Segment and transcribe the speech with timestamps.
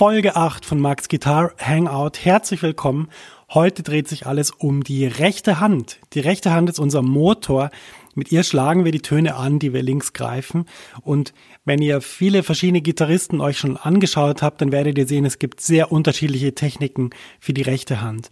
[0.00, 2.12] Folge 8 von Max Guitar Hangout.
[2.22, 3.10] Herzlich willkommen.
[3.52, 5.98] Heute dreht sich alles um die rechte Hand.
[6.14, 7.68] Die rechte Hand ist unser Motor,
[8.14, 10.64] mit ihr schlagen wir die Töne an, die wir links greifen.
[11.02, 11.34] Und
[11.66, 15.60] wenn ihr viele verschiedene Gitarristen euch schon angeschaut habt, dann werdet ihr sehen, es gibt
[15.60, 18.30] sehr unterschiedliche Techniken für die rechte Hand.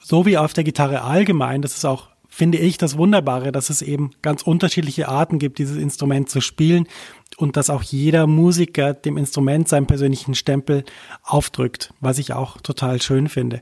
[0.00, 3.82] So wie auf der Gitarre allgemein, das ist auch finde ich das Wunderbare, dass es
[3.82, 6.86] eben ganz unterschiedliche Arten gibt, dieses Instrument zu spielen
[7.36, 10.84] und dass auch jeder Musiker dem Instrument seinen persönlichen Stempel
[11.24, 13.60] aufdrückt, was ich auch total schön finde.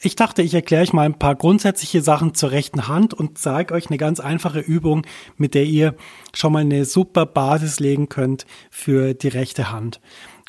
[0.00, 3.74] Ich dachte, ich erkläre euch mal ein paar grundsätzliche Sachen zur rechten Hand und zeige
[3.74, 5.06] euch eine ganz einfache Übung,
[5.36, 5.94] mit der ihr
[6.32, 10.00] schon mal eine super Basis legen könnt für die rechte Hand.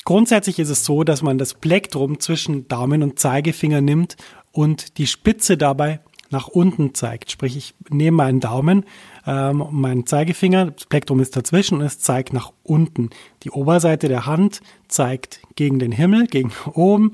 [0.06, 4.16] Grundsätzlich ist es so, dass man das Plektrum zwischen Daumen und Zeigefinger nimmt
[4.52, 7.30] und die Spitze dabei nach unten zeigt.
[7.30, 8.84] Sprich, ich nehme meinen Daumen,
[9.26, 13.10] ähm, meinen Zeigefinger, das Plektrum ist dazwischen und es zeigt nach unten.
[13.42, 17.12] Die Oberseite der Hand zeigt gegen den Himmel, gegen oben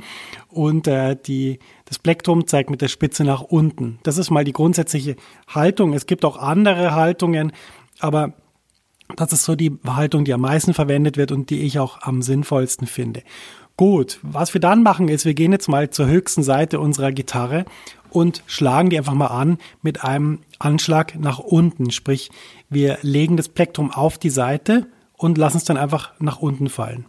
[0.48, 3.98] und äh, die, das Plektrum zeigt mit der Spitze nach unten.
[4.02, 5.16] Das ist mal die grundsätzliche
[5.48, 5.92] Haltung.
[5.92, 7.52] Es gibt auch andere Haltungen,
[8.00, 8.34] aber
[9.16, 12.22] das ist so die Haltung, die am meisten verwendet wird und die ich auch am
[12.22, 13.22] sinnvollsten finde.
[13.76, 17.64] Gut, was wir dann machen ist, wir gehen jetzt mal zur höchsten Seite unserer Gitarre
[18.10, 21.90] und schlagen die einfach mal an mit einem Anschlag nach unten.
[21.90, 22.30] Sprich,
[22.70, 24.86] wir legen das Plektrum auf die Seite
[25.16, 27.06] und lassen es dann einfach nach unten fallen.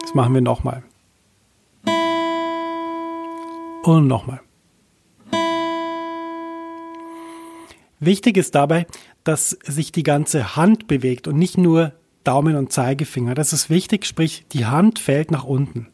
[0.00, 0.82] Das machen wir nochmal.
[3.82, 4.40] Und nochmal.
[8.00, 8.86] Wichtig ist dabei,
[9.24, 11.92] dass sich die ganze Hand bewegt und nicht nur
[12.28, 13.34] Daumen und Zeigefinger.
[13.34, 15.86] Das ist wichtig, sprich die Hand fällt nach unten.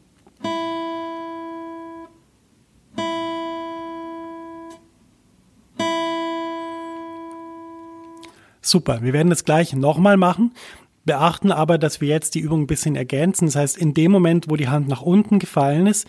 [8.61, 10.51] Super, wir werden das gleich nochmal machen,
[11.05, 13.47] beachten aber, dass wir jetzt die Übung ein bisschen ergänzen.
[13.47, 16.09] Das heißt, in dem Moment, wo die Hand nach unten gefallen ist,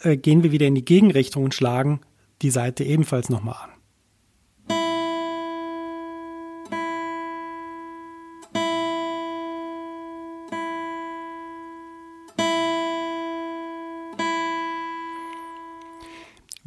[0.00, 2.00] äh, gehen wir wieder in die Gegenrichtung und schlagen
[2.40, 3.75] die Seite ebenfalls nochmal an.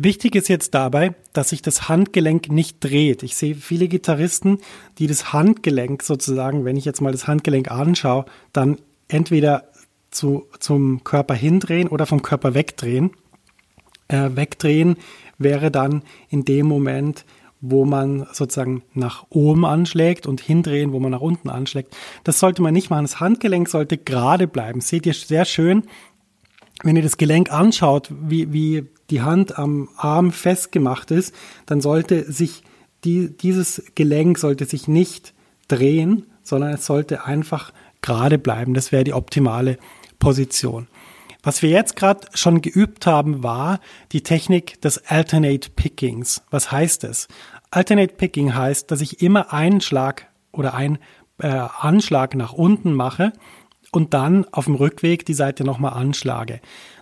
[0.02, 3.22] Wichtig ist jetzt dabei, dass sich das Handgelenk nicht dreht.
[3.22, 4.60] Ich sehe viele Gitarristen,
[4.98, 8.24] die das Handgelenk sozusagen, wenn ich jetzt mal das Handgelenk anschaue,
[8.54, 8.78] dann
[9.10, 9.66] entweder
[10.10, 13.12] zu, zum Körper hindrehen oder vom Körper wegdrehen.
[14.08, 14.96] Äh, wegdrehen
[15.38, 17.26] wäre dann in dem Moment,
[17.60, 21.94] wo man sozusagen nach oben anschlägt und hindrehen, wo man nach unten anschlägt.
[22.24, 23.04] Das sollte man nicht machen.
[23.04, 24.80] Das Handgelenk sollte gerade bleiben.
[24.80, 25.84] Seht ihr sehr schön,
[26.84, 31.34] wenn ihr das Gelenk anschaut, wie, wie die Hand am Arm festgemacht ist,
[31.66, 32.64] dann sollte sich
[33.04, 35.34] die, dieses Gelenk sollte sich nicht
[35.68, 37.72] drehen, sondern es sollte einfach
[38.02, 38.74] gerade bleiben.
[38.74, 39.78] Das wäre die optimale
[40.20, 40.88] Position.
[41.42, 43.80] Was wir jetzt gerade schon geübt haben, war
[44.12, 46.42] die Technik des Alternate Pickings.
[46.50, 47.30] Was heißt es?
[47.72, 50.98] Alternate Picking heißt, dass ich immer einen Schlag oder einen
[51.38, 53.32] äh, Anschlag nach unten mache
[53.92, 56.62] und dann auf dem Rückweg die Seite nochmal anschlage.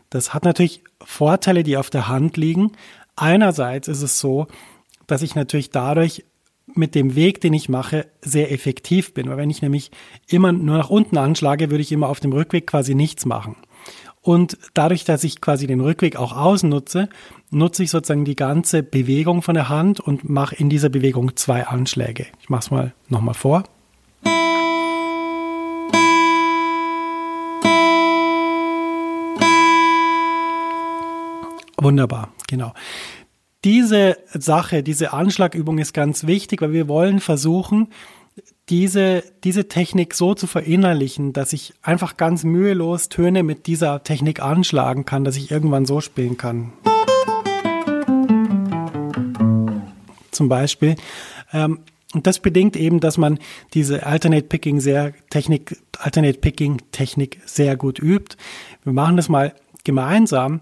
[0.10, 2.72] Das hat natürlich Vorteile, die auf der Hand liegen.
[3.16, 4.48] Einerseits ist es so,
[5.06, 6.24] dass ich natürlich dadurch
[6.74, 9.30] mit dem Weg, den ich mache, sehr effektiv bin.
[9.30, 9.92] Weil wenn ich nämlich
[10.28, 13.56] immer nur nach unten anschlage, würde ich immer auf dem Rückweg quasi nichts machen.
[14.22, 17.08] Und dadurch, dass ich quasi den Rückweg auch ausnutze,
[17.50, 21.66] nutze ich sozusagen die ganze Bewegung von der Hand und mache in dieser Bewegung zwei
[21.66, 22.26] Anschläge.
[22.42, 23.64] Ich mache es mal nochmal vor.
[31.80, 32.74] Wunderbar, genau.
[33.64, 37.90] Diese Sache, diese Anschlagübung ist ganz wichtig, weil wir wollen versuchen,
[38.70, 44.42] diese, diese Technik so zu verinnerlichen, dass ich einfach ganz mühelos Töne mit dieser Technik
[44.42, 46.74] anschlagen kann, dass ich irgendwann so spielen kann.
[50.32, 50.96] Zum Beispiel.
[51.54, 51.80] Ähm,
[52.14, 53.40] und das bedingt eben, dass man
[53.74, 58.36] diese Alternate Picking sehr Technik, Alternate Picking Technik sehr gut übt.
[58.84, 59.54] Wir machen das mal
[59.84, 60.62] gemeinsam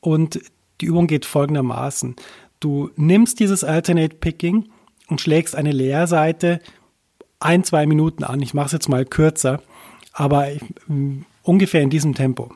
[0.00, 0.40] und
[0.80, 2.16] die Übung geht folgendermaßen.
[2.60, 4.68] Du nimmst dieses Alternate Picking
[5.08, 6.60] und schlägst eine Leerseite
[7.40, 8.42] ein, zwei Minuten an.
[8.42, 9.62] Ich mache es jetzt mal kürzer,
[10.12, 10.48] aber
[11.42, 12.52] ungefähr in diesem Tempo.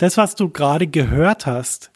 [0.00, 1.90] Das, was du gerade gehört hast,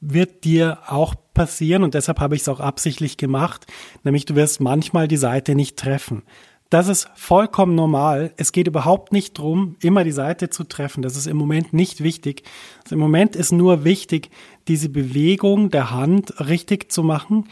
[0.00, 3.66] wird dir auch passieren und deshalb habe ich es auch absichtlich gemacht,
[4.02, 6.24] nämlich du wirst manchmal die Seite nicht treffen.
[6.70, 8.32] Das ist vollkommen normal.
[8.36, 11.02] Es geht überhaupt nicht darum, immer die Seite zu treffen.
[11.02, 12.42] Das ist im Moment nicht wichtig.
[12.82, 14.30] Also Im Moment ist nur wichtig,
[14.66, 17.44] diese Bewegung der Hand richtig zu machen,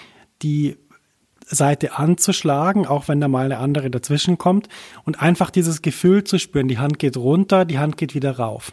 [0.42, 0.76] die
[1.46, 4.68] Seite anzuschlagen, auch wenn da mal eine andere dazwischen kommt
[5.04, 8.72] und einfach dieses Gefühl zu spüren, die Hand geht runter, die Hand geht wieder rauf.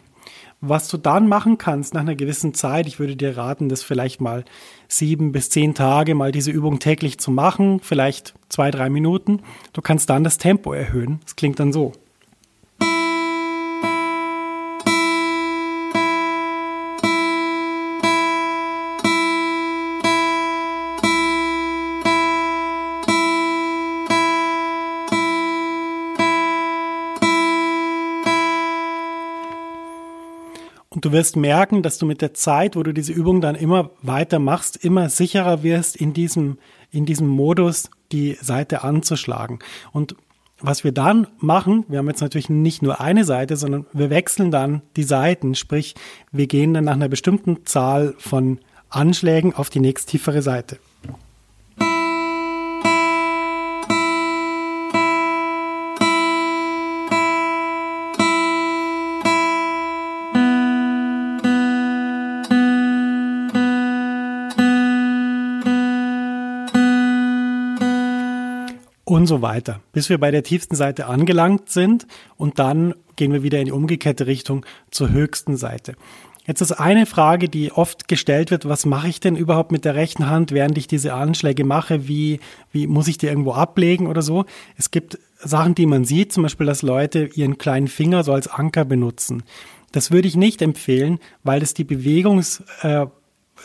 [0.64, 4.20] Was du dann machen kannst nach einer gewissen Zeit, ich würde dir raten, das vielleicht
[4.20, 4.44] mal
[4.86, 9.40] sieben bis zehn Tage mal diese Übung täglich zu machen, vielleicht zwei, drei Minuten.
[9.72, 11.18] Du kannst dann das Tempo erhöhen.
[11.24, 11.92] Das klingt dann so.
[31.02, 34.38] Du wirst merken, dass du mit der Zeit, wo du diese Übung dann immer weiter
[34.38, 36.58] machst, immer sicherer wirst, in diesem,
[36.92, 39.58] in diesem Modus die Seite anzuschlagen.
[39.90, 40.14] Und
[40.60, 44.52] was wir dann machen, wir haben jetzt natürlich nicht nur eine Seite, sondern wir wechseln
[44.52, 45.96] dann die Seiten, sprich,
[46.30, 50.78] wir gehen dann nach einer bestimmten Zahl von Anschlägen auf die nächst tiefere Seite.
[69.32, 72.06] So weiter, bis wir bei der tiefsten Seite angelangt sind
[72.36, 75.94] und dann gehen wir wieder in die umgekehrte Richtung zur höchsten Seite.
[76.46, 79.94] Jetzt ist eine Frage, die oft gestellt wird, was mache ich denn überhaupt mit der
[79.94, 82.08] rechten Hand, während ich diese Anschläge mache?
[82.08, 82.40] Wie,
[82.72, 84.44] wie muss ich die irgendwo ablegen oder so?
[84.76, 88.48] Es gibt Sachen, die man sieht, zum Beispiel, dass Leute ihren kleinen Finger so als
[88.48, 89.44] Anker benutzen.
[89.92, 93.06] Das würde ich nicht empfehlen, weil das die Bewegungs, äh,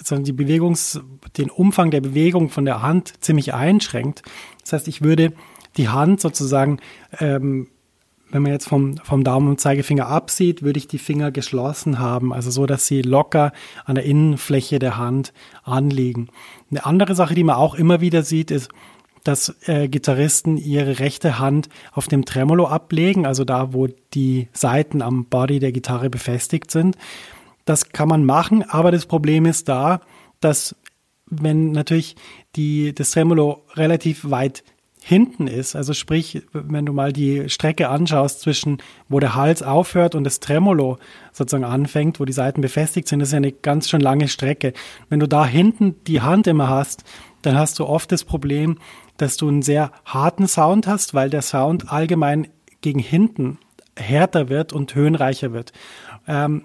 [0.01, 1.01] sondern die Bewegungs,
[1.35, 4.21] den Umfang der Bewegung von der Hand ziemlich einschränkt.
[4.61, 5.33] Das heißt, ich würde
[5.77, 6.79] die Hand sozusagen,
[7.19, 7.67] ähm,
[8.29, 12.33] wenn man jetzt vom, vom Daumen und Zeigefinger absieht, würde ich die Finger geschlossen haben,
[12.33, 13.53] also so, dass sie locker
[13.85, 16.27] an der Innenfläche der Hand anliegen.
[16.69, 18.69] Eine andere Sache, die man auch immer wieder sieht, ist,
[19.23, 25.01] dass äh, Gitarristen ihre rechte Hand auf dem Tremolo ablegen, also da, wo die Saiten
[25.01, 26.97] am Body der Gitarre befestigt sind.
[27.65, 29.99] Das kann man machen, aber das Problem ist da,
[30.39, 30.75] dass
[31.29, 32.15] wenn natürlich
[32.55, 34.63] die, das Tremolo relativ weit
[35.07, 40.15] hinten ist, also sprich, wenn du mal die Strecke anschaust zwischen, wo der Hals aufhört
[40.15, 40.97] und das Tremolo
[41.31, 44.73] sozusagen anfängt, wo die Seiten befestigt sind, das ist ja eine ganz schön lange Strecke.
[45.07, 47.05] Wenn du da hinten die Hand immer hast,
[47.41, 48.79] dann hast du oft das Problem,
[49.15, 52.49] dass du einen sehr harten Sound hast, weil der Sound allgemein
[52.81, 53.59] gegen hinten
[53.95, 55.71] härter wird und höhenreicher wird.
[56.27, 56.63] Ähm,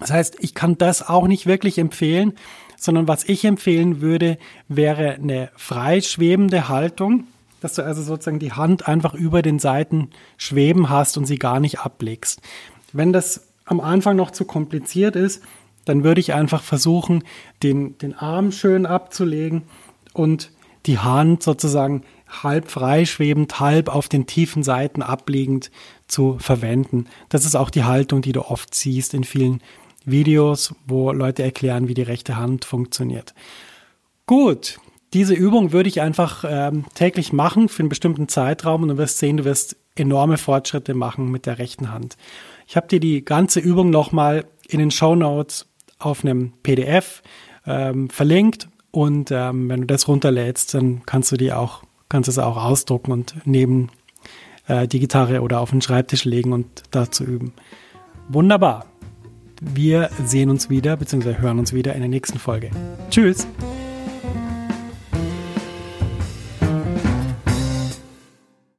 [0.00, 2.32] das heißt, ich kann das auch nicht wirklich empfehlen,
[2.76, 7.28] sondern was ich empfehlen würde, wäre eine frei schwebende Haltung,
[7.60, 11.60] dass du also sozusagen die Hand einfach über den Seiten schweben hast und sie gar
[11.60, 12.40] nicht ablegst.
[12.92, 15.42] Wenn das am Anfang noch zu kompliziert ist,
[15.84, 17.24] dann würde ich einfach versuchen,
[17.62, 19.62] den, den Arm schön abzulegen
[20.12, 20.50] und
[20.86, 22.02] die Hand sozusagen
[22.42, 25.70] halb freischwebend, halb auf den tiefen Seiten abliegend
[26.06, 27.06] zu verwenden.
[27.28, 29.62] Das ist auch die Haltung, die du oft siehst in vielen
[30.04, 33.34] Videos, wo Leute erklären, wie die rechte Hand funktioniert.
[34.26, 34.78] Gut,
[35.12, 39.18] diese Übung würde ich einfach ähm, täglich machen für einen bestimmten Zeitraum und du wirst
[39.18, 42.16] sehen, du wirst enorme Fortschritte machen mit der rechten Hand.
[42.66, 45.66] Ich habe dir die ganze Übung nochmal in den Show Notes
[45.98, 47.22] auf einem PDF
[47.66, 52.38] ähm, verlinkt und ähm, wenn du das runterlädst, dann kannst du die auch, kannst es
[52.38, 53.90] auch ausdrucken und neben
[54.68, 57.52] äh, die Gitarre oder auf den Schreibtisch legen und dazu üben.
[58.28, 58.86] Wunderbar.
[59.60, 62.70] Wir sehen uns wieder, beziehungsweise hören uns wieder in der nächsten Folge.
[63.10, 63.46] Tschüss!